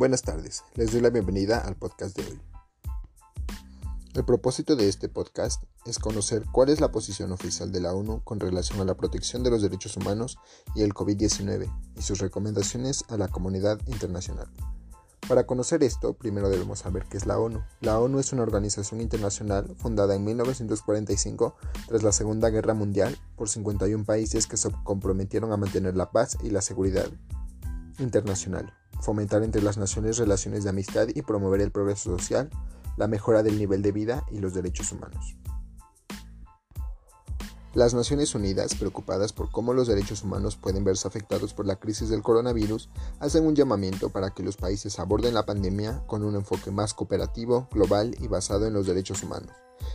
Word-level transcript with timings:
Buenas 0.00 0.22
tardes, 0.22 0.64
les 0.76 0.92
doy 0.92 1.02
la 1.02 1.10
bienvenida 1.10 1.58
al 1.58 1.76
podcast 1.76 2.16
de 2.16 2.24
hoy. 2.24 2.40
El 4.14 4.24
propósito 4.24 4.74
de 4.74 4.88
este 4.88 5.10
podcast 5.10 5.62
es 5.84 5.98
conocer 5.98 6.42
cuál 6.50 6.70
es 6.70 6.80
la 6.80 6.90
posición 6.90 7.32
oficial 7.32 7.70
de 7.70 7.80
la 7.80 7.92
ONU 7.92 8.24
con 8.24 8.40
relación 8.40 8.80
a 8.80 8.86
la 8.86 8.96
protección 8.96 9.42
de 9.42 9.50
los 9.50 9.60
derechos 9.60 9.98
humanos 9.98 10.38
y 10.74 10.84
el 10.84 10.94
COVID-19 10.94 11.70
y 11.98 12.00
sus 12.00 12.18
recomendaciones 12.18 13.04
a 13.10 13.18
la 13.18 13.28
comunidad 13.28 13.78
internacional. 13.88 14.48
Para 15.28 15.44
conocer 15.44 15.82
esto, 15.82 16.14
primero 16.14 16.48
debemos 16.48 16.78
saber 16.78 17.04
qué 17.04 17.18
es 17.18 17.26
la 17.26 17.38
ONU. 17.38 17.62
La 17.82 18.00
ONU 18.00 18.20
es 18.20 18.32
una 18.32 18.44
organización 18.44 19.02
internacional 19.02 19.76
fundada 19.76 20.14
en 20.14 20.24
1945 20.24 21.56
tras 21.88 22.02
la 22.02 22.12
Segunda 22.12 22.48
Guerra 22.48 22.72
Mundial 22.72 23.18
por 23.36 23.50
51 23.50 24.06
países 24.06 24.46
que 24.46 24.56
se 24.56 24.70
comprometieron 24.82 25.52
a 25.52 25.58
mantener 25.58 25.94
la 25.94 26.10
paz 26.10 26.38
y 26.42 26.48
la 26.48 26.62
seguridad 26.62 27.10
internacional 27.98 28.79
fomentar 29.00 29.42
entre 29.42 29.62
las 29.62 29.78
naciones 29.78 30.18
relaciones 30.18 30.64
de 30.64 30.70
amistad 30.70 31.08
y 31.14 31.22
promover 31.22 31.60
el 31.60 31.70
progreso 31.70 32.16
social, 32.16 32.50
la 32.96 33.08
mejora 33.08 33.42
del 33.42 33.58
nivel 33.58 33.82
de 33.82 33.92
vida 33.92 34.24
y 34.30 34.38
los 34.38 34.54
derechos 34.54 34.92
humanos. 34.92 35.36
Las 37.72 37.94
Naciones 37.94 38.34
Unidas, 38.34 38.74
preocupadas 38.74 39.32
por 39.32 39.52
cómo 39.52 39.72
los 39.74 39.86
derechos 39.86 40.24
humanos 40.24 40.56
pueden 40.56 40.82
verse 40.82 41.06
afectados 41.06 41.54
por 41.54 41.66
la 41.66 41.76
crisis 41.76 42.08
del 42.08 42.20
coronavirus, 42.20 42.90
hacen 43.20 43.46
un 43.46 43.54
llamamiento 43.54 44.10
para 44.10 44.30
que 44.30 44.42
los 44.42 44.56
países 44.56 44.98
aborden 44.98 45.34
la 45.34 45.46
pandemia 45.46 46.02
con 46.08 46.24
un 46.24 46.34
enfoque 46.34 46.72
más 46.72 46.94
cooperativo, 46.94 47.68
global 47.70 48.16
y 48.18 48.26
basado 48.26 48.66
en 48.66 48.72
los 48.72 48.88
derechos 48.88 49.22
humanos. 49.22 49.52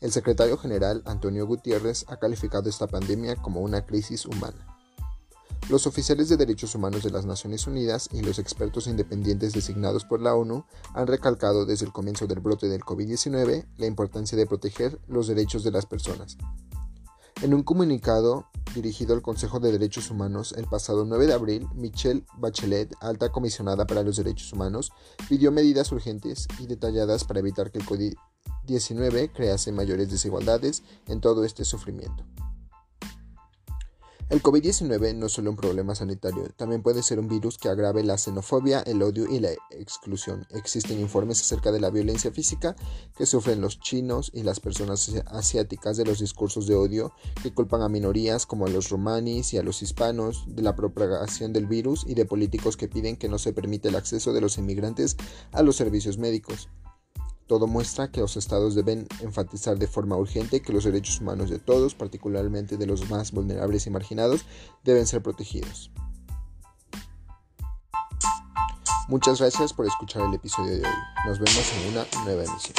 El 0.00 0.12
secretario 0.12 0.56
general 0.56 1.02
Antonio 1.06 1.44
Gutiérrez 1.44 2.04
ha 2.06 2.18
calificado 2.18 2.68
esta 2.68 2.86
pandemia 2.86 3.34
como 3.34 3.60
una 3.60 3.84
crisis 3.84 4.26
humana. 4.26 4.75
Los 5.68 5.88
oficiales 5.88 6.28
de 6.28 6.36
derechos 6.36 6.76
humanos 6.76 7.02
de 7.02 7.10
las 7.10 7.26
Naciones 7.26 7.66
Unidas 7.66 8.08
y 8.12 8.22
los 8.22 8.38
expertos 8.38 8.86
independientes 8.86 9.52
designados 9.52 10.04
por 10.04 10.22
la 10.22 10.36
ONU 10.36 10.64
han 10.94 11.08
recalcado 11.08 11.66
desde 11.66 11.86
el 11.86 11.92
comienzo 11.92 12.28
del 12.28 12.38
brote 12.38 12.68
del 12.68 12.82
COVID-19 12.82 13.66
la 13.76 13.86
importancia 13.86 14.38
de 14.38 14.46
proteger 14.46 15.00
los 15.08 15.26
derechos 15.26 15.64
de 15.64 15.72
las 15.72 15.84
personas. 15.84 16.38
En 17.42 17.52
un 17.52 17.64
comunicado 17.64 18.46
dirigido 18.76 19.12
al 19.12 19.22
Consejo 19.22 19.58
de 19.58 19.72
Derechos 19.72 20.08
Humanos 20.08 20.54
el 20.56 20.66
pasado 20.66 21.04
9 21.04 21.26
de 21.26 21.34
abril, 21.34 21.68
Michelle 21.74 22.24
Bachelet, 22.38 22.94
alta 23.00 23.32
comisionada 23.32 23.88
para 23.88 24.04
los 24.04 24.18
derechos 24.18 24.52
humanos, 24.52 24.92
pidió 25.28 25.50
medidas 25.50 25.90
urgentes 25.90 26.46
y 26.60 26.68
detalladas 26.68 27.24
para 27.24 27.40
evitar 27.40 27.72
que 27.72 27.80
el 27.80 27.86
COVID-19 27.86 29.32
crease 29.32 29.72
mayores 29.72 30.12
desigualdades 30.12 30.84
en 31.08 31.20
todo 31.20 31.44
este 31.44 31.64
sufrimiento. 31.64 32.24
El 34.28 34.42
COVID-19 34.42 35.14
no 35.14 35.26
es 35.26 35.32
solo 35.32 35.50
un 35.50 35.56
problema 35.56 35.94
sanitario, 35.94 36.48
también 36.56 36.82
puede 36.82 37.04
ser 37.04 37.20
un 37.20 37.28
virus 37.28 37.58
que 37.58 37.68
agrave 37.68 38.02
la 38.02 38.18
xenofobia, 38.18 38.80
el 38.80 39.00
odio 39.02 39.30
y 39.30 39.38
la 39.38 39.50
exclusión. 39.70 40.48
Existen 40.50 40.98
informes 40.98 41.40
acerca 41.40 41.70
de 41.70 41.78
la 41.78 41.90
violencia 41.90 42.32
física 42.32 42.74
que 43.16 43.24
sufren 43.24 43.60
los 43.60 43.78
chinos 43.78 44.32
y 44.34 44.42
las 44.42 44.58
personas 44.58 45.12
asiáticas 45.26 45.96
de 45.96 46.06
los 46.06 46.18
discursos 46.18 46.66
de 46.66 46.74
odio 46.74 47.12
que 47.40 47.54
culpan 47.54 47.82
a 47.82 47.88
minorías 47.88 48.46
como 48.46 48.66
a 48.66 48.68
los 48.68 48.90
romanis 48.90 49.54
y 49.54 49.58
a 49.58 49.62
los 49.62 49.80
hispanos 49.82 50.44
de 50.48 50.62
la 50.62 50.74
propagación 50.74 51.52
del 51.52 51.66
virus 51.66 52.04
y 52.04 52.14
de 52.14 52.26
políticos 52.26 52.76
que 52.76 52.88
piden 52.88 53.16
que 53.16 53.28
no 53.28 53.38
se 53.38 53.52
permite 53.52 53.90
el 53.90 53.94
acceso 53.94 54.32
de 54.32 54.40
los 54.40 54.58
inmigrantes 54.58 55.16
a 55.52 55.62
los 55.62 55.76
servicios 55.76 56.18
médicos. 56.18 56.68
Todo 57.46 57.66
muestra 57.66 58.10
que 58.10 58.20
los 58.20 58.36
estados 58.36 58.74
deben 58.74 59.06
enfatizar 59.20 59.78
de 59.78 59.86
forma 59.86 60.16
urgente 60.16 60.60
que 60.60 60.72
los 60.72 60.84
derechos 60.84 61.20
humanos 61.20 61.48
de 61.48 61.58
todos, 61.58 61.94
particularmente 61.94 62.76
de 62.76 62.86
los 62.86 63.08
más 63.08 63.32
vulnerables 63.32 63.86
y 63.86 63.90
marginados, 63.90 64.44
deben 64.84 65.06
ser 65.06 65.22
protegidos. 65.22 65.90
Muchas 69.08 69.38
gracias 69.40 69.72
por 69.72 69.86
escuchar 69.86 70.22
el 70.22 70.34
episodio 70.34 70.72
de 70.72 70.82
hoy. 70.82 70.94
Nos 71.26 71.38
vemos 71.38 71.72
en 71.72 71.92
una 71.92 72.24
nueva 72.24 72.44
emisión. 72.44 72.74